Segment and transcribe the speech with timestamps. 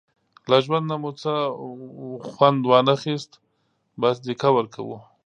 [0.49, 1.33] له ژوند نه مو څه
[2.11, 3.31] وخوند وانخیست،
[4.01, 4.97] بس دیکه ورکوو.